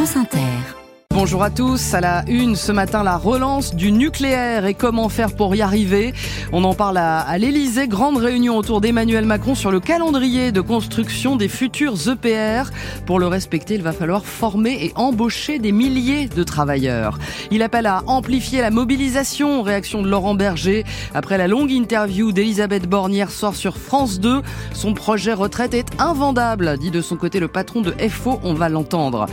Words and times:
France 0.00 0.16
Inter. 0.16 0.79
Bonjour 1.12 1.42
à 1.42 1.50
tous. 1.50 1.92
À 1.92 2.00
la 2.00 2.24
une 2.28 2.54
ce 2.54 2.70
matin, 2.70 3.02
la 3.02 3.16
relance 3.16 3.74
du 3.74 3.90
nucléaire 3.90 4.64
et 4.64 4.74
comment 4.74 5.08
faire 5.08 5.34
pour 5.34 5.56
y 5.56 5.60
arriver. 5.60 6.14
On 6.52 6.62
en 6.62 6.72
parle 6.72 6.98
à, 6.98 7.36
l'Elysée. 7.36 7.88
Grande 7.88 8.16
réunion 8.16 8.56
autour 8.56 8.80
d'Emmanuel 8.80 9.24
Macron 9.24 9.56
sur 9.56 9.72
le 9.72 9.80
calendrier 9.80 10.52
de 10.52 10.60
construction 10.60 11.34
des 11.34 11.48
futurs 11.48 11.96
EPR. 12.08 12.70
Pour 13.06 13.18
le 13.18 13.26
respecter, 13.26 13.74
il 13.74 13.82
va 13.82 13.90
falloir 13.92 14.24
former 14.24 14.84
et 14.84 14.92
embaucher 14.94 15.58
des 15.58 15.72
milliers 15.72 16.28
de 16.28 16.44
travailleurs. 16.44 17.18
Il 17.50 17.64
appelle 17.64 17.86
à 17.86 18.04
amplifier 18.06 18.60
la 18.60 18.70
mobilisation. 18.70 19.62
Réaction 19.62 20.02
de 20.02 20.08
Laurent 20.08 20.36
Berger. 20.36 20.84
Après 21.12 21.38
la 21.38 21.48
longue 21.48 21.72
interview 21.72 22.30
d'Elisabeth 22.30 22.88
Borne 22.88 23.12
hier 23.12 23.32
soir 23.32 23.56
sur 23.56 23.78
France 23.78 24.20
2, 24.20 24.42
son 24.74 24.94
projet 24.94 25.32
retraite 25.32 25.74
est 25.74 26.00
invendable, 26.00 26.78
dit 26.78 26.92
de 26.92 27.00
son 27.00 27.16
côté 27.16 27.40
le 27.40 27.48
patron 27.48 27.80
de 27.80 27.92
FO. 28.08 28.38
On 28.44 28.54
va 28.54 28.68
l'entendre. 28.68 29.26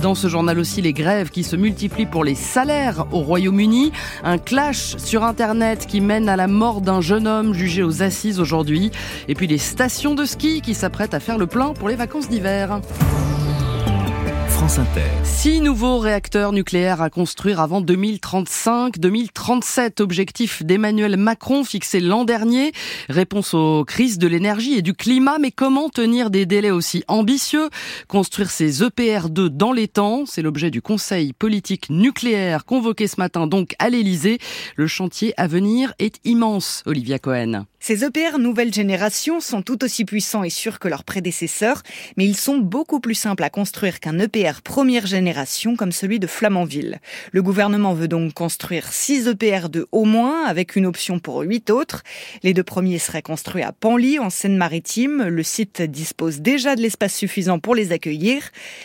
Dans 0.00 0.14
ce 0.14 0.28
journal 0.28 0.60
aussi, 0.60 0.80
les 0.80 0.92
grèves 0.92 1.23
qui 1.30 1.44
se 1.44 1.56
multiplient 1.56 2.06
pour 2.06 2.24
les 2.24 2.34
salaires 2.34 3.06
au 3.12 3.20
Royaume-Uni, 3.20 3.92
un 4.22 4.38
clash 4.38 4.96
sur 4.96 5.24
Internet 5.24 5.86
qui 5.86 6.00
mène 6.00 6.28
à 6.28 6.36
la 6.36 6.46
mort 6.46 6.80
d'un 6.80 7.00
jeune 7.00 7.26
homme 7.26 7.54
jugé 7.54 7.82
aux 7.82 8.02
assises 8.02 8.40
aujourd'hui, 8.40 8.90
et 9.28 9.34
puis 9.34 9.46
les 9.46 9.58
stations 9.58 10.14
de 10.14 10.24
ski 10.24 10.60
qui 10.60 10.74
s'apprêtent 10.74 11.14
à 11.14 11.20
faire 11.20 11.38
le 11.38 11.46
plein 11.46 11.72
pour 11.72 11.88
les 11.88 11.96
vacances 11.96 12.28
d'hiver. 12.28 12.80
Six 15.24 15.60
nouveaux 15.60 15.98
réacteurs 15.98 16.52
nucléaires 16.52 17.02
à 17.02 17.10
construire 17.10 17.60
avant 17.60 17.82
2035-2037. 17.82 20.00
Objectif 20.00 20.64
d'Emmanuel 20.64 21.16
Macron 21.16 21.64
fixé 21.64 22.00
l'an 22.00 22.24
dernier. 22.24 22.72
Réponse 23.08 23.52
aux 23.52 23.84
crises 23.84 24.16
de 24.16 24.26
l'énergie 24.26 24.74
et 24.74 24.82
du 24.82 24.94
climat. 24.94 25.38
Mais 25.38 25.50
comment 25.50 25.88
tenir 25.88 26.30
des 26.30 26.46
délais 26.46 26.70
aussi 26.70 27.04
ambitieux? 27.08 27.68
Construire 28.08 28.50
ces 28.50 28.82
EPR2 28.82 29.48
dans 29.48 29.72
les 29.72 29.88
temps. 29.88 30.24
C'est 30.24 30.42
l'objet 30.42 30.70
du 30.70 30.80
Conseil 30.80 31.32
politique 31.32 31.90
nucléaire 31.90 32.64
convoqué 32.64 33.06
ce 33.06 33.16
matin 33.18 33.46
donc 33.46 33.74
à 33.78 33.90
l'Elysée. 33.90 34.38
Le 34.76 34.86
chantier 34.86 35.34
à 35.36 35.46
venir 35.46 35.92
est 35.98 36.20
immense, 36.24 36.82
Olivia 36.86 37.18
Cohen. 37.18 37.66
Ces 37.86 38.02
EPR 38.02 38.38
nouvelle 38.38 38.72
génération 38.72 39.40
sont 39.40 39.60
tout 39.60 39.84
aussi 39.84 40.06
puissants 40.06 40.42
et 40.42 40.48
sûrs 40.48 40.78
que 40.78 40.88
leurs 40.88 41.04
prédécesseurs, 41.04 41.82
mais 42.16 42.24
ils 42.24 42.34
sont 42.34 42.56
beaucoup 42.56 42.98
plus 42.98 43.14
simples 43.14 43.44
à 43.44 43.50
construire 43.50 44.00
qu'un 44.00 44.18
EPR 44.18 44.62
première 44.64 45.04
génération 45.04 45.76
comme 45.76 45.92
celui 45.92 46.18
de 46.18 46.26
Flamanville. 46.26 46.98
Le 47.32 47.42
gouvernement 47.42 47.92
veut 47.92 48.08
donc 48.08 48.32
construire 48.32 48.90
6 48.90 49.28
EPR 49.28 49.68
de 49.68 49.86
au 49.92 50.06
moins, 50.06 50.46
avec 50.46 50.76
une 50.76 50.86
option 50.86 51.18
pour 51.18 51.42
8 51.42 51.68
autres. 51.68 52.04
Les 52.42 52.54
deux 52.54 52.62
premiers 52.62 52.98
seraient 52.98 53.20
construits 53.20 53.62
à 53.62 53.72
Panly, 53.72 54.18
en 54.18 54.30
Seine-Maritime. 54.30 55.24
Le 55.24 55.42
site 55.42 55.82
dispose 55.82 56.40
déjà 56.40 56.76
de 56.76 56.80
l'espace 56.80 57.14
suffisant 57.14 57.58
pour 57.58 57.74
les 57.74 57.92
accueillir. 57.92 58.44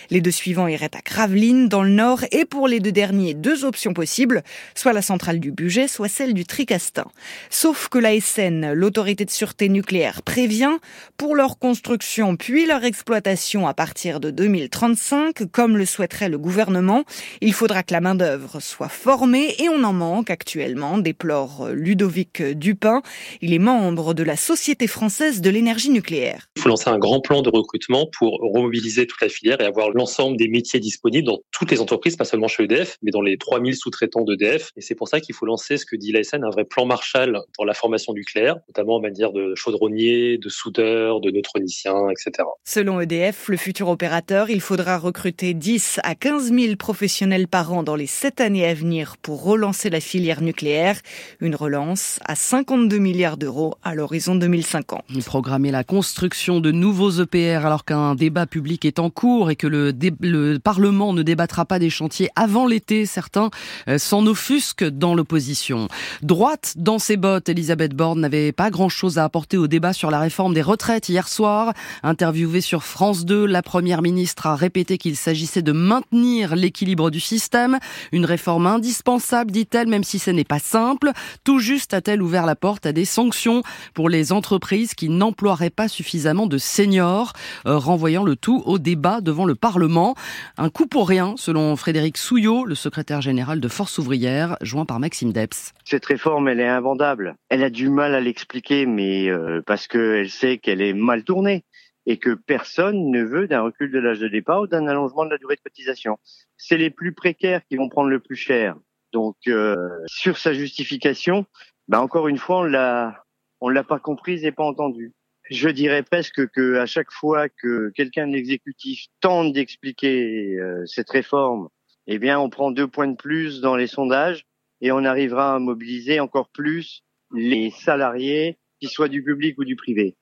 Les 0.09 0.19
deux 0.19 0.29
suivants 0.29 0.67
iraient 0.67 0.91
à 0.93 0.99
Gravelines, 1.09 1.69
dans 1.69 1.83
le 1.83 1.91
nord, 1.91 2.25
et 2.33 2.43
pour 2.43 2.67
les 2.67 2.81
deux 2.81 2.91
derniers, 2.91 3.33
deux 3.33 3.63
options 3.63 3.93
possibles, 3.93 4.43
soit 4.75 4.91
la 4.91 5.01
centrale 5.01 5.39
du 5.39 5.53
budget, 5.53 5.87
soit 5.87 6.09
celle 6.09 6.33
du 6.33 6.43
Tricastin. 6.43 7.05
Sauf 7.49 7.87
que 7.87 7.97
la 7.97 8.19
SN, 8.19 8.73
l'autorité 8.89 9.23
de 9.23 9.29
sûreté 9.29 9.69
nucléaire 9.69 10.23
prévient, 10.23 10.79
pour 11.15 11.35
leur 11.35 11.59
construction 11.59 12.35
puis 12.35 12.65
leur 12.65 12.83
exploitation 12.83 13.67
à 13.67 13.75
partir 13.75 14.19
de 14.19 14.31
2035, 14.31 15.51
comme 15.51 15.77
le 15.77 15.85
souhaiterait 15.85 16.27
le 16.27 16.39
gouvernement, 16.39 17.03
il 17.39 17.53
faudra 17.53 17.83
que 17.83 17.93
la 17.93 18.01
main-d'œuvre 18.01 18.59
soit 18.59 18.89
formée 18.89 19.53
et 19.59 19.69
on 19.69 19.83
en 19.83 19.93
manque 19.93 20.31
actuellement, 20.31 20.97
déplore 20.97 21.69
Ludovic 21.71 22.41
Dupin. 22.41 23.03
Il 23.41 23.53
est 23.53 23.59
membre 23.59 24.15
de 24.15 24.23
la 24.23 24.35
Société 24.35 24.87
française 24.87 25.39
de 25.39 25.51
l'énergie 25.51 25.91
nucléaire. 25.91 26.47
Il 26.55 26.63
faut 26.63 26.69
lancer 26.69 26.89
un 26.89 26.97
grand 26.97 27.21
plan 27.21 27.43
de 27.43 27.49
recrutement 27.51 28.09
pour 28.17 28.39
remobiliser 28.41 29.05
toute 29.05 29.21
la 29.21 29.29
filière 29.29 29.61
et 29.61 29.65
avoir 29.65 29.91
l'ensemble 29.91 30.35
des 30.35 30.47
métiers 30.47 30.79
disponibles 30.79 31.27
dans 31.27 31.37
toutes 31.51 31.69
les 31.69 31.79
entreprises, 31.79 32.15
pas 32.15 32.25
seulement 32.25 32.47
chez 32.47 32.63
EDF, 32.63 32.97
mais 33.03 33.11
dans 33.11 33.21
les 33.21 33.37
3000 33.37 33.75
sous-traitants 33.75 34.23
d'EDF. 34.23 34.71
Et 34.77 34.81
c'est 34.81 34.95
pour 34.95 35.07
ça 35.07 35.19
qu'il 35.19 35.35
faut 35.35 35.45
lancer 35.45 35.77
ce 35.77 35.85
que 35.85 35.95
dit 35.95 36.11
l'ASN, 36.11 36.43
un 36.43 36.49
vrai 36.49 36.65
plan 36.65 36.87
Marshall 36.87 37.39
dans 37.59 37.65
la 37.65 37.75
formation 37.75 38.13
nucléaire, 38.13 38.55
notamment 38.79 38.97
en 38.97 39.01
matière 39.01 39.33
de 39.33 39.55
chaudronniers, 39.55 40.37
de 40.37 40.47
soudeurs, 40.47 41.19
de 41.19 41.31
neutroniciens, 41.31 42.09
etc. 42.09 42.47
Selon 42.63 43.01
EDF, 43.01 43.49
le 43.49 43.57
futur 43.57 43.89
opérateur, 43.89 44.49
il 44.49 44.61
faudra 44.61 44.97
recruter 44.97 45.53
10 45.53 45.99
à 46.03 46.15
15 46.15 46.53
000 46.53 46.75
professionnels 46.77 47.47
par 47.47 47.73
an 47.73 47.83
dans 47.83 47.95
les 47.95 48.07
7 48.07 48.39
années 48.39 48.65
à 48.65 48.73
venir 48.73 49.17
pour 49.21 49.43
relancer 49.43 49.89
la 49.89 49.99
filière 49.99 50.41
nucléaire. 50.41 51.01
Une 51.41 51.55
relance 51.55 52.19
à 52.25 52.35
52 52.35 52.97
milliards 52.97 53.37
d'euros 53.37 53.73
à 53.83 53.95
l'horizon 53.95 54.35
2050. 54.35 55.03
Programmer 55.25 55.71
la 55.71 55.83
construction 55.83 56.61
de 56.61 56.71
nouveaux 56.71 57.11
EPR 57.11 57.65
alors 57.65 57.83
qu'un 57.83 58.15
débat 58.15 58.45
public 58.45 58.85
est 58.85 58.99
en 58.99 59.09
cours 59.09 59.51
et 59.51 59.55
que 59.57 59.67
le, 59.67 59.93
le 60.21 60.57
Parlement 60.57 61.11
ne 61.11 61.21
débattra 61.21 61.65
pas 61.65 61.79
des 61.79 61.89
chantiers 61.89 62.29
avant 62.35 62.65
l'été, 62.65 63.05
certains 63.05 63.49
euh, 63.89 63.97
s'en 63.97 64.25
offusquent 64.25 64.85
dans 64.85 65.15
l'opposition. 65.15 65.89
Droite 66.21 66.75
dans 66.77 66.99
ses 66.99 67.17
bottes, 67.17 67.49
Elisabeth 67.49 67.93
Borne 67.93 68.21
n'avait 68.21 68.53
pas 68.59 68.71
grand-chose 68.71 69.17
à 69.17 69.23
apporter 69.23 69.55
au 69.55 69.67
débat 69.67 69.93
sur 69.93 70.11
la 70.11 70.19
réforme 70.19 70.53
des 70.53 70.61
retraites 70.61 71.07
hier 71.07 71.29
soir. 71.29 71.71
Interviewée 72.03 72.59
sur 72.59 72.83
France 72.83 73.23
2, 73.23 73.45
la 73.45 73.61
première 73.61 74.01
ministre 74.01 74.47
a 74.47 74.55
répété 74.57 74.97
qu'il 74.97 75.15
s'agissait 75.15 75.61
de 75.61 75.71
maintenir 75.71 76.57
l'équilibre 76.57 77.09
du 77.09 77.21
système. 77.21 77.79
Une 78.11 78.25
réforme 78.25 78.67
indispensable, 78.67 79.51
dit-elle, 79.51 79.87
même 79.87 80.03
si 80.03 80.19
ce 80.19 80.29
n'est 80.29 80.43
pas 80.43 80.59
simple. 80.59 81.11
Tout 81.45 81.59
juste 81.59 81.93
a-t-elle 81.93 82.21
ouvert 82.21 82.45
la 82.45 82.57
porte 82.57 82.85
à 82.85 82.91
des 82.91 83.05
sanctions 83.05 83.63
pour 83.93 84.09
les 84.09 84.33
entreprises 84.33 84.93
qui 84.93 85.07
n'emploieraient 85.07 85.69
pas 85.69 85.87
suffisamment 85.87 86.45
de 86.45 86.57
seniors, 86.57 87.31
euh, 87.65 87.77
renvoyant 87.77 88.25
le 88.25 88.35
tout 88.35 88.61
au 88.65 88.77
débat 88.77 89.21
devant 89.21 89.45
le 89.45 89.55
Parlement. 89.55 90.15
Un 90.57 90.69
coup 90.69 90.85
pour 90.85 91.07
rien, 91.07 91.35
selon 91.37 91.77
Frédéric 91.77 92.17
Souillot, 92.17 92.65
le 92.65 92.75
secrétaire 92.75 93.21
général 93.21 93.61
de 93.61 93.69
Force 93.69 93.99
ouvrière, 93.99 94.57
joint 94.59 94.83
par 94.83 94.99
Maxime 94.99 95.31
Deps. 95.31 95.71
Cette 95.85 96.05
réforme, 96.05 96.49
elle 96.49 96.59
est 96.59 96.67
invendable. 96.67 97.37
Elle 97.47 97.63
a 97.63 97.69
du 97.69 97.89
mal 97.89 98.13
à 98.13 98.19
l'expliquer, 98.49 98.85
mais 98.85 99.29
euh, 99.29 99.61
parce 99.65 99.87
qu'elle 99.87 100.29
sait 100.29 100.57
qu'elle 100.57 100.81
est 100.81 100.93
mal 100.93 101.23
tournée 101.23 101.65
et 102.07 102.17
que 102.17 102.33
personne 102.33 103.11
ne 103.11 103.23
veut 103.23 103.47
d'un 103.47 103.61
recul 103.61 103.91
de 103.91 103.99
l'âge 103.99 104.19
de 104.19 104.27
départ 104.27 104.61
ou 104.61 104.67
d'un 104.67 104.87
allongement 104.87 105.25
de 105.25 105.29
la 105.29 105.37
durée 105.37 105.55
de 105.55 105.61
cotisation. 105.61 106.17
C'est 106.57 106.77
les 106.77 106.89
plus 106.89 107.13
précaires 107.13 107.61
qui 107.69 107.75
vont 107.75 107.89
prendre 107.89 108.09
le 108.09 108.19
plus 108.19 108.35
cher. 108.35 108.75
Donc 109.13 109.35
euh, 109.47 109.75
sur 110.07 110.37
sa 110.37 110.53
justification, 110.53 111.45
bah 111.87 112.01
encore 112.01 112.27
une 112.27 112.37
fois 112.37 112.61
on 112.61 112.63
l'a 112.63 113.23
l'a 113.61 113.83
pas 113.83 113.99
comprise 113.99 114.43
et 114.45 114.51
pas 114.51 114.63
entendue. 114.63 115.13
Je 115.51 115.69
dirais 115.69 116.03
presque 116.03 116.47
que 116.49 116.77
à 116.77 116.87
chaque 116.87 117.11
fois 117.11 117.49
que 117.49 117.91
quelqu'un 117.95 118.27
de 118.27 118.33
l'exécutif 118.33 119.05
tente 119.21 119.53
d'expliquer 119.53 120.57
euh, 120.57 120.85
cette 120.87 121.09
réforme, 121.11 121.69
eh 122.07 122.17
bien 122.17 122.39
on 122.39 122.49
prend 122.49 122.71
deux 122.71 122.87
points 122.87 123.07
de 123.07 123.15
plus 123.15 123.61
dans 123.61 123.75
les 123.75 123.87
sondages 123.87 124.45
et 124.81 124.91
on 124.91 125.03
arrivera 125.05 125.55
à 125.55 125.59
mobiliser 125.59 126.19
encore 126.19 126.49
plus 126.49 127.03
les 127.33 127.71
salariés, 127.71 128.57
qu'ils 128.79 128.89
soient 128.89 129.09
du 129.09 129.23
public 129.23 129.57
ou 129.57 129.65
du 129.65 129.75
privé. 129.75 130.15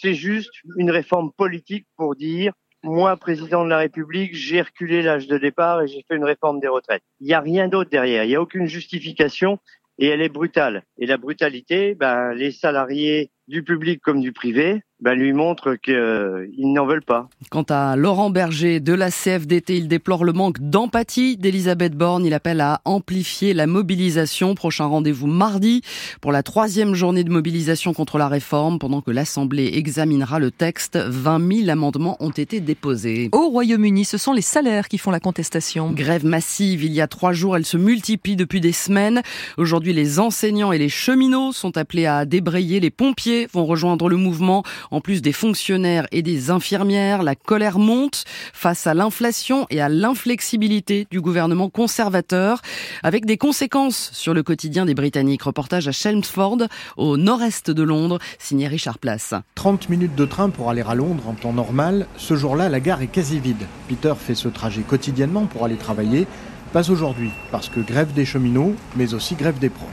C'est 0.00 0.14
juste 0.14 0.50
une 0.76 0.90
réforme 0.90 1.32
politique 1.32 1.86
pour 1.96 2.16
dire 2.16 2.52
moi, 2.84 3.16
président 3.16 3.64
de 3.64 3.70
la 3.70 3.78
République, 3.78 4.34
j'ai 4.34 4.60
reculé 4.60 5.00
l'âge 5.00 5.26
de 5.26 5.38
départ 5.38 5.80
et 5.80 5.88
j'ai 5.88 6.04
fait 6.06 6.16
une 6.16 6.24
réforme 6.24 6.60
des 6.60 6.68
retraites. 6.68 7.02
Il 7.18 7.26
n'y 7.26 7.32
a 7.32 7.40
rien 7.40 7.66
d'autre 7.66 7.88
derrière. 7.88 8.24
Il 8.24 8.28
n'y 8.28 8.36
a 8.36 8.42
aucune 8.42 8.66
justification 8.66 9.58
et 9.98 10.08
elle 10.08 10.20
est 10.20 10.28
brutale. 10.28 10.82
Et 10.98 11.06
la 11.06 11.16
brutalité, 11.16 11.94
ben, 11.94 12.34
les 12.34 12.52
salariés 12.52 13.30
du 13.48 13.62
public 13.62 14.00
comme 14.02 14.20
du 14.20 14.32
privé, 14.32 14.82
ben, 15.00 15.18
lui 15.18 15.34
montrent 15.34 15.74
qu'ils 15.74 15.94
euh, 15.94 16.46
n'en 16.58 16.86
veulent 16.86 17.02
pas. 17.02 17.28
Quant 17.50 17.66
à 17.68 17.94
Laurent 17.94 18.30
Berger 18.30 18.80
de 18.80 18.94
la 18.94 19.10
CFDT, 19.10 19.76
il 19.76 19.88
déplore 19.88 20.24
le 20.24 20.32
manque 20.32 20.60
d'empathie 20.60 21.36
d'Elisabeth 21.36 21.94
Borne. 21.94 22.24
Il 22.24 22.32
appelle 22.32 22.62
à 22.62 22.80
amplifier 22.86 23.52
la 23.52 23.66
mobilisation. 23.66 24.54
Prochain 24.54 24.86
rendez-vous 24.86 25.26
mardi 25.26 25.82
pour 26.22 26.32
la 26.32 26.42
troisième 26.42 26.94
journée 26.94 27.22
de 27.22 27.30
mobilisation 27.30 27.92
contre 27.92 28.16
la 28.16 28.28
réforme. 28.28 28.78
Pendant 28.78 29.02
que 29.02 29.10
l'Assemblée 29.10 29.72
examinera 29.74 30.38
le 30.38 30.50
texte, 30.50 30.96
20 30.96 31.64
000 31.64 31.68
amendements 31.68 32.16
ont 32.20 32.30
été 32.30 32.60
déposés. 32.60 33.28
Au 33.32 33.48
Royaume-Uni, 33.48 34.06
ce 34.06 34.16
sont 34.16 34.32
les 34.32 34.42
salaires 34.42 34.88
qui 34.88 34.96
font 34.96 35.10
la 35.10 35.20
contestation. 35.20 35.92
Grève 35.92 36.24
massive 36.24 36.82
il 36.82 36.92
y 36.92 37.02
a 37.02 37.08
trois 37.08 37.34
jours, 37.34 37.56
elle 37.56 37.66
se 37.66 37.76
multiplie 37.76 38.36
depuis 38.36 38.60
des 38.62 38.72
semaines. 38.72 39.20
Aujourd'hui, 39.58 39.92
les 39.92 40.18
enseignants 40.18 40.72
et 40.72 40.78
les 40.78 40.88
cheminots 40.88 41.52
sont 41.52 41.76
appelés 41.76 42.06
à 42.06 42.24
débrayer. 42.24 42.80
Les 42.80 42.90
pompiers 42.90 43.33
vont 43.52 43.66
rejoindre 43.66 44.08
le 44.08 44.16
mouvement. 44.16 44.62
En 44.90 45.00
plus 45.00 45.22
des 45.22 45.32
fonctionnaires 45.32 46.06
et 46.12 46.22
des 46.22 46.50
infirmières, 46.50 47.22
la 47.22 47.34
colère 47.34 47.78
monte 47.78 48.24
face 48.52 48.86
à 48.86 48.94
l'inflation 48.94 49.66
et 49.70 49.80
à 49.80 49.88
l'inflexibilité 49.88 51.06
du 51.10 51.20
gouvernement 51.20 51.68
conservateur, 51.68 52.60
avec 53.02 53.26
des 53.26 53.36
conséquences 53.36 54.10
sur 54.12 54.34
le 54.34 54.42
quotidien 54.42 54.86
des 54.86 54.94
Britanniques. 54.94 55.42
Reportage 55.42 55.88
à 55.88 55.92
Chelmsford, 55.92 56.58
au 56.96 57.16
nord-est 57.16 57.70
de 57.70 57.82
Londres, 57.82 58.18
signé 58.38 58.68
Richard 58.68 58.98
Place. 58.98 59.34
30 59.54 59.88
minutes 59.88 60.14
de 60.14 60.24
train 60.24 60.50
pour 60.50 60.70
aller 60.70 60.82
à 60.86 60.94
Londres 60.94 61.24
en 61.28 61.34
temps 61.34 61.52
normal. 61.52 62.06
Ce 62.16 62.36
jour-là, 62.36 62.68
la 62.68 62.80
gare 62.80 63.02
est 63.02 63.08
quasi 63.08 63.40
vide. 63.40 63.66
Peter 63.88 64.14
fait 64.18 64.34
ce 64.34 64.48
trajet 64.48 64.82
quotidiennement 64.82 65.46
pour 65.46 65.64
aller 65.64 65.76
travailler. 65.76 66.26
Pas 66.74 66.90
aujourd'hui, 66.90 67.30
parce 67.52 67.68
que 67.68 67.78
grève 67.78 68.12
des 68.14 68.24
cheminots, 68.24 68.74
mais 68.96 69.14
aussi 69.14 69.36
grève 69.36 69.60
des 69.60 69.68
profs. 69.68 69.88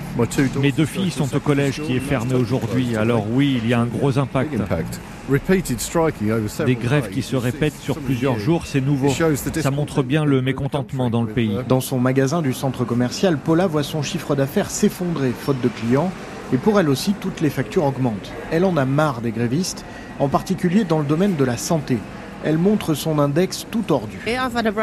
Mes 0.59 0.71
deux 0.71 0.87
filles 0.87 1.11
sont 1.11 1.31
au 1.35 1.39
collège 1.39 1.79
qui 1.79 1.95
est 1.95 1.99
fermé 1.99 2.33
aujourd'hui, 2.33 2.95
alors 2.95 3.27
oui, 3.31 3.59
il 3.61 3.69
y 3.69 3.75
a 3.75 3.79
un 3.79 3.85
gros 3.85 4.17
impact. 4.17 4.59
Des 6.65 6.75
grèves 6.75 7.11
qui 7.11 7.21
se 7.21 7.35
répètent 7.35 7.77
sur 7.79 7.99
plusieurs 7.99 8.39
jours, 8.39 8.65
c'est 8.65 8.81
nouveau. 8.81 9.09
Ça 9.11 9.69
montre 9.69 10.01
bien 10.01 10.25
le 10.25 10.41
mécontentement 10.41 11.11
dans 11.11 11.21
le 11.21 11.31
pays. 11.31 11.55
Dans 11.67 11.81
son 11.81 11.99
magasin 11.99 12.41
du 12.41 12.51
centre 12.51 12.83
commercial, 12.83 13.37
Paula 13.37 13.67
voit 13.67 13.83
son 13.83 14.01
chiffre 14.01 14.33
d'affaires 14.33 14.71
s'effondrer 14.71 15.33
faute 15.39 15.61
de 15.61 15.67
clients. 15.67 16.11
Et 16.51 16.57
pour 16.57 16.79
elle 16.79 16.89
aussi, 16.89 17.13
toutes 17.13 17.41
les 17.41 17.51
factures 17.51 17.83
augmentent. 17.83 18.31
Elle 18.49 18.65
en 18.65 18.75
a 18.75 18.85
marre 18.85 19.21
des 19.21 19.31
grévistes, 19.31 19.85
en 20.17 20.29
particulier 20.29 20.83
dans 20.83 20.97
le 20.97 21.05
domaine 21.05 21.35
de 21.35 21.45
la 21.45 21.57
santé. 21.57 21.99
Elle 22.43 22.57
montre 22.57 22.93
son 22.93 23.19
index 23.19 23.67
tout 23.69 23.83
tordu. 23.83 24.19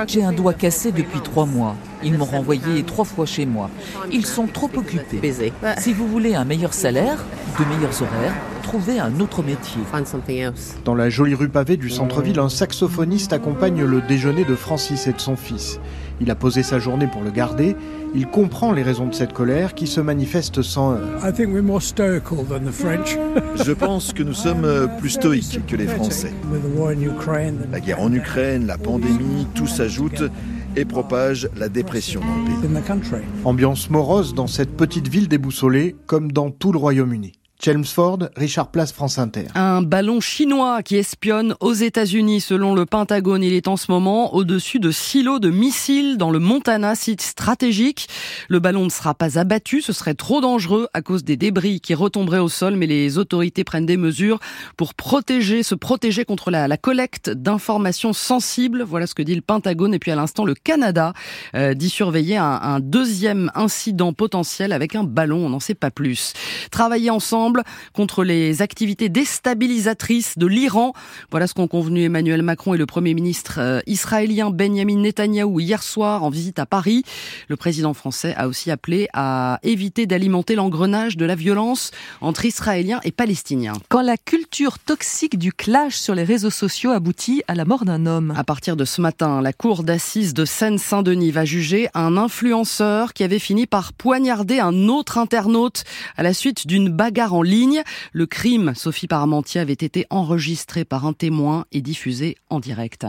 J'ai 0.06 0.22
un 0.22 0.32
doigt 0.32 0.54
cassé 0.54 0.92
depuis 0.92 1.20
trois 1.20 1.46
mois. 1.46 1.74
Ils 2.02 2.16
m'ont 2.16 2.24
renvoyé 2.24 2.82
trois 2.84 3.04
fois 3.04 3.26
chez 3.26 3.46
moi. 3.46 3.68
Ils 4.12 4.26
sont 4.26 4.46
trop 4.46 4.70
occupés. 4.76 5.20
Si 5.78 5.92
vous 5.92 6.06
voulez 6.06 6.34
un 6.34 6.44
meilleur 6.44 6.72
salaire, 6.72 7.24
de 7.58 7.64
meilleurs 7.64 8.02
horaires, 8.02 8.34
trouvez 8.68 8.98
un 8.98 9.18
autre 9.20 9.42
métier. 9.42 9.80
Dans 10.84 10.94
la 10.94 11.08
jolie 11.08 11.34
rue 11.34 11.48
pavée 11.48 11.78
du 11.78 11.88
centre-ville, 11.88 12.38
un 12.38 12.50
saxophoniste 12.50 13.32
accompagne 13.32 13.82
le 13.82 14.02
déjeuner 14.02 14.44
de 14.44 14.54
Francis 14.54 15.06
et 15.06 15.14
de 15.14 15.20
son 15.20 15.36
fils. 15.36 15.80
Il 16.20 16.30
a 16.30 16.34
posé 16.34 16.62
sa 16.62 16.78
journée 16.78 17.06
pour 17.06 17.22
le 17.22 17.30
garder. 17.30 17.76
Il 18.14 18.26
comprend 18.26 18.72
les 18.72 18.82
raisons 18.82 19.06
de 19.06 19.14
cette 19.14 19.32
colère 19.32 19.74
qui 19.74 19.86
se 19.86 20.02
manifeste 20.02 20.60
sans 20.60 20.92
heurts. 20.92 21.18
Je 23.64 23.72
pense 23.72 24.12
que 24.12 24.22
nous 24.22 24.34
sommes 24.34 24.88
plus 24.98 25.10
stoïques 25.10 25.60
que 25.66 25.76
les 25.76 25.86
Français. 25.86 26.34
La 27.72 27.80
guerre 27.80 28.02
en 28.02 28.12
Ukraine, 28.12 28.66
la 28.66 28.76
pandémie, 28.76 29.46
tout 29.54 29.66
s'ajoute 29.66 30.24
et 30.76 30.84
propage 30.84 31.48
la 31.56 31.70
dépression 31.70 32.20
dans 32.20 32.36
le 32.36 32.44
pays. 32.44 32.82
Ambiance 33.44 33.88
morose 33.88 34.34
dans 34.34 34.46
cette 34.46 34.76
petite 34.76 35.08
ville 35.08 35.28
déboussolée, 35.28 35.96
comme 36.04 36.32
dans 36.32 36.50
tout 36.50 36.72
le 36.72 36.78
Royaume-Uni. 36.78 37.32
Chelmsford, 37.60 38.30
Richard 38.36 38.70
Place, 38.70 38.92
France 38.92 39.18
Inter. 39.18 39.46
Un 39.56 39.82
ballon 39.82 40.20
chinois 40.20 40.84
qui 40.84 40.94
espionne 40.94 41.56
aux 41.58 41.72
États-Unis, 41.72 42.40
selon 42.40 42.72
le 42.72 42.86
Pentagone. 42.86 43.42
Il 43.42 43.52
est 43.52 43.66
en 43.66 43.76
ce 43.76 43.90
moment 43.90 44.32
au-dessus 44.36 44.78
de 44.78 44.92
silos 44.92 45.40
de 45.40 45.50
missiles 45.50 46.18
dans 46.18 46.30
le 46.30 46.38
Montana, 46.38 46.94
site 46.94 47.20
stratégique. 47.20 48.08
Le 48.48 48.60
ballon 48.60 48.84
ne 48.84 48.90
sera 48.90 49.12
pas 49.12 49.40
abattu, 49.40 49.82
ce 49.82 49.92
serait 49.92 50.14
trop 50.14 50.40
dangereux 50.40 50.86
à 50.94 51.02
cause 51.02 51.24
des 51.24 51.36
débris 51.36 51.80
qui 51.80 51.94
retomberaient 51.94 52.38
au 52.38 52.48
sol, 52.48 52.76
mais 52.76 52.86
les 52.86 53.18
autorités 53.18 53.64
prennent 53.64 53.86
des 53.86 53.96
mesures 53.96 54.38
pour 54.76 54.94
protéger, 54.94 55.64
se 55.64 55.74
protéger 55.74 56.24
contre 56.24 56.52
la, 56.52 56.76
collecte 56.76 57.28
d'informations 57.28 58.12
sensibles. 58.12 58.84
Voilà 58.84 59.08
ce 59.08 59.16
que 59.16 59.22
dit 59.22 59.34
le 59.34 59.40
Pentagone. 59.40 59.94
Et 59.94 59.98
puis 59.98 60.12
à 60.12 60.16
l'instant, 60.16 60.44
le 60.44 60.54
Canada 60.54 61.12
euh, 61.56 61.74
dit 61.74 61.90
surveiller 61.90 62.36
un 62.36 62.78
deuxième 62.78 63.50
incident 63.56 64.12
potentiel 64.12 64.72
avec 64.72 64.94
un 64.94 65.02
ballon. 65.02 65.46
On 65.46 65.48
n'en 65.48 65.58
sait 65.58 65.74
pas 65.74 65.90
plus. 65.90 66.34
Travailler 66.70 67.10
ensemble 67.10 67.47
contre 67.92 68.24
les 68.24 68.62
activités 68.62 69.08
déstabilisatrices 69.08 70.38
de 70.38 70.46
l'Iran. 70.46 70.92
Voilà 71.30 71.46
ce 71.46 71.54
qu'ont 71.54 71.68
convenu 71.68 72.04
Emmanuel 72.04 72.42
Macron 72.42 72.74
et 72.74 72.78
le 72.78 72.86
Premier 72.86 73.14
ministre 73.14 73.56
euh, 73.58 73.80
israélien 73.86 74.50
Benjamin 74.50 74.98
Netanyahou 74.98 75.60
hier 75.60 75.82
soir 75.82 76.24
en 76.24 76.30
visite 76.30 76.58
à 76.58 76.66
Paris. 76.66 77.04
Le 77.48 77.56
président 77.56 77.94
français 77.94 78.34
a 78.36 78.48
aussi 78.48 78.70
appelé 78.70 79.08
à 79.12 79.58
éviter 79.62 80.06
d'alimenter 80.06 80.54
l'engrenage 80.54 81.16
de 81.16 81.24
la 81.24 81.34
violence 81.34 81.90
entre 82.20 82.44
Israéliens 82.44 83.00
et 83.04 83.12
Palestiniens. 83.12 83.74
Quand 83.88 84.02
la 84.02 84.16
culture 84.16 84.78
toxique 84.78 85.38
du 85.38 85.52
clash 85.52 85.96
sur 85.96 86.14
les 86.14 86.24
réseaux 86.24 86.50
sociaux 86.50 86.90
aboutit 86.90 87.42
à 87.48 87.54
la 87.54 87.64
mort 87.64 87.84
d'un 87.84 88.06
homme. 88.06 88.34
À 88.36 88.44
partir 88.44 88.76
de 88.76 88.84
ce 88.84 89.00
matin, 89.00 89.40
la 89.40 89.52
cour 89.52 89.82
d'assises 89.82 90.34
de 90.34 90.44
Seine-Saint-Denis 90.44 91.30
va 91.30 91.44
juger 91.44 91.88
un 91.94 92.16
influenceur 92.16 93.12
qui 93.12 93.24
avait 93.24 93.38
fini 93.38 93.66
par 93.66 93.92
poignarder 93.92 94.60
un 94.60 94.88
autre 94.88 95.18
internaute 95.18 95.84
à 96.16 96.22
la 96.22 96.34
suite 96.34 96.66
d'une 96.66 96.88
bagarre 96.88 97.34
en 97.34 97.37
ligne. 97.42 97.82
Le 98.12 98.26
crime, 98.26 98.72
Sophie 98.74 99.08
Parmentier, 99.08 99.60
avait 99.60 99.72
été 99.72 100.06
enregistré 100.10 100.84
par 100.84 101.06
un 101.06 101.12
témoin 101.12 101.64
et 101.72 101.80
diffusé 101.80 102.36
en 102.50 102.60
direct. 102.60 103.06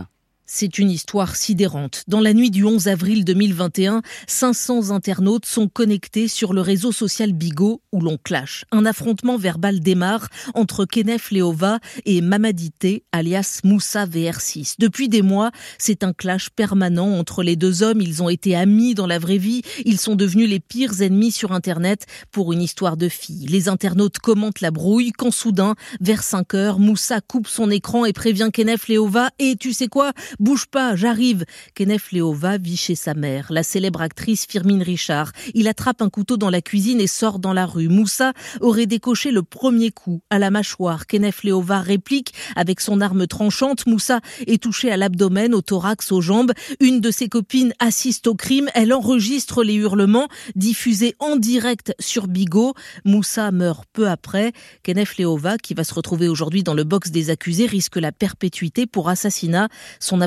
C'est 0.52 0.80
une 0.80 0.90
histoire 0.90 1.36
sidérante. 1.36 2.04
Dans 2.08 2.22
la 2.22 2.34
nuit 2.34 2.50
du 2.50 2.66
11 2.66 2.88
avril 2.88 3.24
2021, 3.24 4.02
500 4.26 4.90
internautes 4.90 5.46
sont 5.46 5.68
connectés 5.68 6.28
sur 6.28 6.54
le 6.54 6.62
réseau 6.62 6.92
social 6.92 7.34
Bigot 7.34 7.84
où 7.92 8.02
l'on 8.02 8.18
clash. 8.18 8.66
Un 8.72 8.84
affrontement 8.88 9.38
verbal 9.38 9.80
démarre 9.80 10.28
entre 10.56 10.86
Kenef 10.86 11.30
Leova 11.30 11.78
et 12.06 12.22
Mamadité, 12.22 13.04
alias 13.12 13.60
Moussa 13.64 14.08
VR6. 14.08 14.74
Depuis 14.80 15.08
des 15.08 15.22
mois, 15.22 15.52
c'est 15.78 16.04
un 16.04 16.14
clash 16.14 16.50
permanent 16.50 17.20
entre 17.20 17.44
les 17.44 17.56
deux 17.56 17.84
hommes. 17.84 18.02
Ils 18.02 18.24
ont 18.24 18.30
été 18.30 18.56
amis 18.56 18.96
dans 18.96 19.06
la 19.06 19.20
vraie 19.20 19.38
vie. 19.38 19.62
Ils 19.86 20.00
sont 20.00 20.16
devenus 20.16 20.50
les 20.50 20.60
pires 20.60 21.04
ennemis 21.04 21.32
sur 21.32 21.52
Internet 21.52 22.08
pour 22.32 22.54
une 22.54 22.64
histoire 22.64 22.98
de 22.98 23.08
fille. 23.08 23.46
Les 23.46 23.70
internautes 23.70 24.18
commentent 24.18 24.62
la 24.62 24.72
brouille 24.72 25.12
quand 25.12 25.30
soudain, 25.30 25.76
vers 26.02 26.24
5 26.24 26.56
heures, 26.56 26.80
Moussa 26.80 27.22
coupe 27.22 27.48
son 27.48 27.70
écran 27.70 28.04
et 28.04 28.14
prévient 28.14 28.50
Kenef 28.52 28.88
Leova. 28.88 29.30
Et 29.38 29.56
tu 29.56 29.74
sais 29.74 29.88
quoi? 29.88 30.12
Bouge 30.40 30.68
pas, 30.68 30.96
j'arrive. 30.96 31.44
Kenef 31.76 32.14
Leova 32.14 32.58
vit 32.58 32.78
chez 32.78 32.96
sa 32.96 33.14
mère, 33.14 33.48
la 33.50 33.62
célèbre 33.62 34.00
actrice 34.02 34.46
Firmine 34.48 34.82
Richard. 34.82 35.34
Il 35.54 35.68
attrape 35.68 36.02
un 36.02 36.10
couteau 36.10 36.38
dans 36.38 36.50
la 36.50 36.62
cuisine 36.62 37.02
et 37.02 37.08
sort 37.08 37.40
dans 37.40 37.52
la 37.52 37.66
rue. 37.66 37.90
Moussa 37.90 38.32
aurait 38.62 38.86
décoché 38.86 39.32
le 39.32 39.44
premier 39.44 39.92
coup 39.92 40.22
à 40.30 40.40
la 40.40 40.50
mâchoire. 40.50 41.08
Kenef 41.08 41.44
Leova 41.44 41.82
réplique 41.82 42.34
avec 42.56 42.80
son 42.80 43.02
arme 43.02 43.28
tranchante. 43.28 43.86
Moussa 43.86 44.22
est 44.48 44.64
touché 44.64 44.90
à 44.90 44.96
l'abdomen, 44.96 45.54
au 45.54 45.62
thorax, 45.62 46.10
aux 46.14 46.22
jambes. 46.22 46.54
Une 46.80 47.02
de 47.02 47.12
ses 47.12 47.28
copines 47.28 47.74
assiste 47.80 48.28
au 48.28 48.34
crime. 48.34 48.70
Elle 48.76 48.94
enregistre 48.94 49.62
les 49.62 49.74
hurlements 49.74 50.30
diffusés 50.56 51.16
en 51.20 51.36
direct 51.36 51.94
sur 52.00 52.28
Bigot. 52.28 52.76
Moussa 53.04 53.52
meurt 53.52 53.84
peu 53.92 54.08
après. 54.08 54.54
Kenef 54.84 55.18
Leova, 55.18 55.58
qui 55.58 55.74
va 55.74 55.84
se 55.84 55.94
retrouver 55.94 56.30
aujourd'hui 56.30 56.64
dans 56.64 56.76
le 56.76 56.86
box 56.86 57.12
des 57.12 57.30
accusés, 57.30 57.66
risque 57.66 57.98
la 57.98 58.14
perpétuité 58.14 58.88
pour 58.88 59.10
assassinat. 59.10 59.68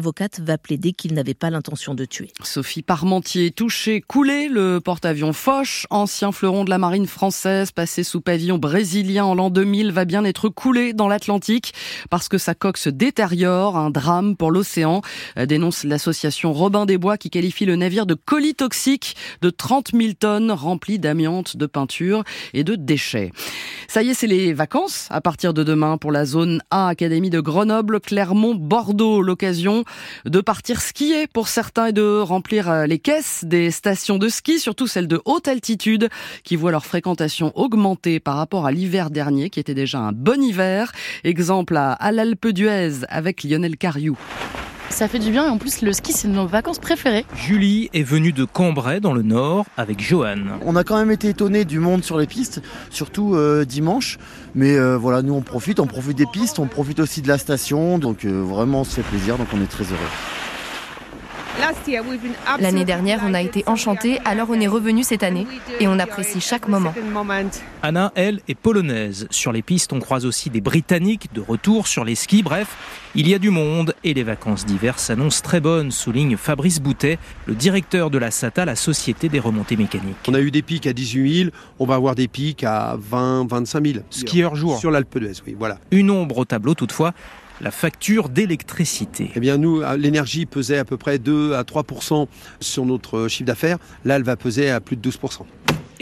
Avocate 0.03 0.41
va 0.41 0.59
plaider 0.59 0.93
qu'il 0.93 1.15
n'avait 1.15 1.33
pas 1.33 1.49
l'intention 1.49 1.95
de 1.95 2.05
tuer. 2.05 2.33
Sophie 2.43 2.83
Parmentier, 2.83 3.53
touché, 3.53 4.01
coulé, 4.01 4.49
le 4.49 4.81
porte-avions 4.81 5.33
Foch, 5.33 5.87
ancien 5.91 6.33
fleuron 6.33 6.65
de 6.65 6.71
la 6.71 6.79
marine 6.79 7.07
française, 7.07 7.71
passé 7.71 8.03
sous 8.03 8.21
pavillon 8.21 8.59
brésilien 8.59 9.25
en 9.25 9.37
l'an 9.37 9.49
2000, 9.49 9.93
va 9.93 10.05
bien 10.05 10.25
être 10.25 10.49
coulé 10.49 10.93
dans 10.93 11.07
l'Atlantique 11.07 11.73
parce 12.11 12.29
que 12.29 12.37
sa 12.37 12.57
coque 12.57 12.79
se 12.79 12.91
détériore, 12.91 13.77
un 13.77 13.91
drame 13.91 14.35
pour 14.35 14.51
l'océan, 14.51 15.03
euh, 15.39 15.47
dénonce 15.47 15.85
l'association 15.85 16.53
Robin 16.53 16.85
des 16.85 16.99
Bois 16.99 17.17
qui 17.17 17.31
qualifie 17.31 17.65
le 17.65 17.77
navire 17.77 18.05
de 18.05 18.15
colis 18.15 18.57
toxique 18.57 19.15
de 19.41 19.51
30 19.51 19.93
000 19.95 20.15
tonnes 20.19 20.51
remplis 20.51 20.99
d'amiante, 20.99 21.57
de 21.57 21.67
peinture 21.67 22.25
et 22.55 22.65
de 22.65 22.75
déchets. 22.75 23.31
Ça 23.87 24.03
y 24.03 24.09
est, 24.09 24.15
c'est 24.15 24.27
les 24.27 24.53
vacances 24.53 25.07
à 25.11 25.21
partir 25.21 25.55
de 25.55 25.63
demain 25.63 25.97
pour 25.97 26.11
la 26.11 26.25
zone 26.25 26.61
A 26.73 26.89
Académie 26.89 27.31
de 27.31 27.39
Grenoble, 27.39 28.01
Clermont, 28.01 28.57
Bordeaux, 28.57 29.23
l'occasion 29.23 29.85
de 30.25 30.41
partir 30.41 30.81
skier 30.81 31.27
pour 31.27 31.49
certains 31.49 31.87
et 31.87 31.93
de 31.93 32.21
remplir 32.21 32.71
euh, 32.71 32.87
les 32.87 32.99
caisses 32.99 33.45
des 33.45 33.71
stations 33.71 34.19
de 34.19 34.29
ski, 34.29 34.59
surtout 34.59 34.87
celles 34.87 35.09
de 35.09 35.21
haute 35.25 35.49
altitude, 35.49 36.09
qui 36.45 36.57
voient 36.57 36.71
leur 36.71 36.87
fréquentation 36.87 37.53
augmenter 37.55 38.21
par 38.21 38.37
rapport 38.37 38.67
à 38.67 38.73
l'hiver 38.73 39.11
dernier, 39.11 39.51
qui 39.51 39.61
était 39.61 39.75
déjà 39.75 39.99
un 39.99 40.13
bon 40.13 40.43
hiver. 40.43 40.93
Exemple 41.25 41.77
à, 41.77 41.93
à 41.93 42.13
l'Alpe 42.13 42.49
d'Huez 42.49 43.05
avec 43.09 43.45
Lionel 43.45 43.77
Cariou. 43.77 44.19
Ça 44.93 45.09
fait 45.09 45.19
du 45.19 45.31
bien 45.31 45.47
et 45.47 45.49
en 45.49 45.57
plus 45.57 45.81
le 45.81 45.95
ski 45.95 46.13
c'est 46.13 46.29
nos 46.29 46.47
vacances 46.47 46.79
préférées. 46.79 47.25
Julie 47.35 47.89
est 47.95 48.03
venue 48.03 48.33
de 48.33 48.45
Cambrai 48.45 49.01
dans 49.01 49.15
le 49.15 49.23
nord 49.23 49.65
avec 49.79 50.01
Johan. 50.01 50.37
On 50.67 50.77
a 50.77 50.85
quand 50.85 50.99
même 50.99 51.11
été 51.11 51.31
étonnés 51.31 51.65
du 51.65 51.79
monde 51.79 52.05
sur 52.05 52.19
les 52.19 52.27
pistes, 52.27 52.61
surtout 52.91 53.35
euh, 53.35 53.65
dimanche. 53.65 54.19
Mais 54.55 54.77
euh, 54.77 54.99
voilà, 54.99 55.23
nous 55.23 55.33
on 55.33 55.41
profite, 55.41 55.81
on 55.81 55.87
profite 55.87 56.19
des 56.19 56.27
pistes, 56.27 56.59
on 56.59 56.67
profite 56.67 57.01
aussi 57.01 57.23
de 57.23 57.29
la 57.29 57.39
station. 57.39 57.99
Donc 57.99 58.27
euh, 58.27 58.43
vraiment 58.43 58.83
on 58.83 58.85
se 58.85 58.97
fait 58.97 59.03
plaisir, 59.03 59.39
donc 59.39 59.49
on 59.55 59.63
est 59.63 59.67
très 59.67 59.85
heureux. 59.85 60.42
L'année 62.59 62.85
dernière, 62.85 63.21
on 63.25 63.35
a 63.35 63.43
été 63.43 63.63
enchantés, 63.67 64.19
alors 64.25 64.49
on 64.51 64.61
est 64.61 64.67
revenu 64.67 65.03
cette 65.03 65.23
année 65.23 65.47
et 65.81 65.89
on 65.89 65.99
apprécie 65.99 66.41
chaque 66.41 66.69
moment. 66.69 66.95
Anna, 67.83 68.13
elle, 68.15 68.41
est 68.49 68.55
polonaise. 68.55 69.27
Sur 69.31 69.53
les 69.53 69.63
pistes, 69.63 69.93
on 69.93 70.01
croise 70.01 70.25
aussi 70.25 70.51
des 70.51 70.61
Britanniques 70.61 71.33
de 71.35 71.41
retour 71.41 71.87
sur 71.89 72.05
les 72.05 72.15
skis. 72.15 72.43
Bref, 72.43 72.77
il 73.15 73.29
y 73.29 73.35
a 73.35 73.39
du 73.39 73.51
monde 73.51 73.95
et 74.05 74.15
les 74.15 74.23
vacances 74.23 74.65
d'hiver 74.65 74.99
s'annoncent 74.99 75.43
très 75.43 75.61
bonnes, 75.61 75.91
souligne 75.91 76.37
Fabrice 76.37 76.81
Boutet, 76.81 77.19
le 77.47 77.55
directeur 77.55 78.11
de 78.11 78.19
la 78.19 78.31
SATA, 78.31 78.65
la 78.65 78.77
Société 78.77 79.29
des 79.29 79.41
remontées 79.41 79.77
mécaniques. 79.77 80.17
On 80.29 80.35
a 80.35 80.41
eu 80.41 80.51
des 80.51 80.63
pics 80.63 80.87
à 80.87 80.93
18 80.93 81.45
000, 81.45 81.51
on 81.79 81.87
va 81.87 81.97
avoir 81.97 82.15
des 82.15 82.29
pics 82.29 82.65
à 82.65 82.97
20, 82.99 83.49
25 83.51 83.87
000. 83.87 83.99
Skieurs 84.11 84.57
jour. 84.57 84.79
Sur 84.79 84.91
l'Alpe 84.91 85.19
d'Huez, 85.19 85.43
oui, 85.47 85.57
voilà. 85.59 85.79
Une 85.91 86.11
ombre 86.11 86.39
au 86.39 86.45
tableau 86.45 86.75
toutefois, 86.75 87.13
la 87.63 87.71
facture 87.71 88.29
d'électricité. 88.29 89.31
Eh 89.37 89.41
bien, 89.41 89.57
nous, 89.57 89.83
l'énergie 89.97 90.47
pesait 90.47 90.79
à 90.79 90.85
peu 90.85 90.97
près 90.97 91.19
2 91.19 91.55
à 91.55 91.63
3% 91.63 92.27
sur 92.61 92.85
notre 92.85 93.29
chiffre 93.29 93.47
d'affaires. 93.47 93.79
Là, 94.05 94.17
elle 94.17 94.25
va 94.25 94.37
peser 94.37 94.69
à 94.71 94.81
plus 94.81 94.97
de 94.97 95.01
12 95.01 95.19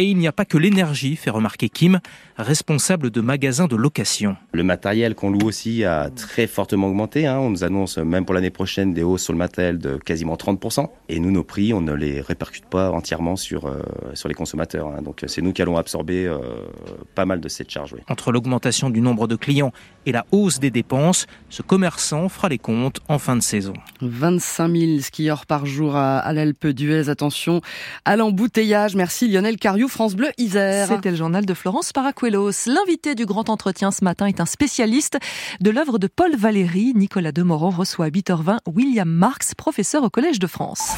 Et 0.01 0.05
il 0.05 0.17
n'y 0.17 0.27
a 0.27 0.33
pas 0.33 0.47
que 0.47 0.57
l'énergie, 0.57 1.15
fait 1.15 1.29
remarquer 1.29 1.69
Kim, 1.69 2.01
responsable 2.39 3.11
de 3.11 3.21
magasins 3.21 3.67
de 3.67 3.77
location. 3.77 4.35
Le 4.53 4.63
matériel 4.63 5.15
qu'on 5.15 5.29
loue 5.29 5.47
aussi 5.47 5.85
a 5.85 6.09
très 6.09 6.47
fortement 6.47 6.87
augmenté. 6.87 7.27
Hein. 7.27 7.39
On 7.39 7.51
nous 7.51 7.65
annonce 7.65 7.99
même 7.99 8.25
pour 8.25 8.35
l'année 8.35 8.49
prochaine 8.49 8.95
des 8.95 9.03
hausses 9.03 9.25
sur 9.25 9.35
le 9.35 9.39
matériel 9.39 9.77
de 9.77 9.99
quasiment 9.99 10.37
30%. 10.37 10.89
Et 11.11 11.21
nous, 11.21 11.31
nos 11.31 11.45
prix, 11.45 11.75
on 11.75 11.83
ne 11.83 11.93
les 11.93 12.23
répercute 12.23 12.65
pas 12.65 12.91
entièrement 12.91 13.37
sur, 13.37 13.67
euh, 13.67 13.83
sur 14.15 14.31
les 14.31 14.35
consommateurs. 14.35 14.87
Hein. 14.87 15.03
Donc 15.03 15.23
c'est 15.27 15.43
nous 15.43 15.53
qui 15.53 15.61
allons 15.61 15.77
absorber 15.77 16.27
euh, 16.27 16.39
pas 17.15 17.27
mal 17.27 17.43
de 17.43 17.49
cette 17.51 17.71
charge. 17.71 17.93
Oui. 17.93 18.01
Entre 18.09 18.33
l'augmentation 18.33 18.89
du 18.89 19.03
nombre 19.03 19.29
de 19.29 19.37
clients 19.37 19.73
et 20.07 20.13
la 20.13 20.25
hausse 20.33 20.61
des 20.61 20.71
dépenses, 20.71 21.27
ce 21.51 21.61
commerçant 21.61 22.31
fera 22.31 22.49
les 22.49 22.57
comptes 22.57 23.01
en 23.09 23.19
fin 23.19 23.37
de 23.37 23.43
saison. 23.43 23.75
25 24.01 24.75
000 24.75 25.01
skieurs 25.01 25.45
par 25.45 25.67
jour 25.67 25.95
à, 25.95 26.33
l'Alpe 26.33 26.69
d'Huez. 26.69 27.11
Attention 27.11 27.61
à 28.07 28.17
l'embouteillage. 28.17 28.97
Merci 28.97 29.29
Lionel 29.29 29.59
Cariou, 29.59 29.90
France 29.91 30.15
Bleu 30.15 30.31
Isère. 30.39 30.89
C'était 30.89 31.11
le 31.11 31.17
journal 31.17 31.45
de 31.45 31.53
Florence 31.53 31.93
Paracuelos. 31.93 32.53
L'invité 32.67 33.15
du 33.15 33.27
grand 33.27 33.51
entretien 33.51 33.91
ce 33.91 34.05
matin 34.05 34.27
est 34.27 34.41
un 34.41 34.47
spécialiste 34.47 35.19
de 35.61 35.71
l'œuvre 35.71 35.99
de 35.99 36.07
Paul 36.07 36.35
Valéry. 36.37 36.93
Nicolas 36.95 37.33
Demorand 37.33 37.71
reçoit 37.71 38.07
à 38.07 38.09
8h20 38.09 38.59
William 38.73 39.09
Marx, 39.09 39.55
professeur 39.55 40.05
au 40.05 40.11
Collège 40.11 40.39
de 40.39 40.47
France. 40.47 40.81